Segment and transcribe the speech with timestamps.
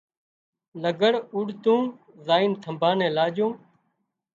[0.83, 1.81] لگھڙ اوڏتون
[2.25, 3.51] زائينَ ٿمڀا نين لاڄون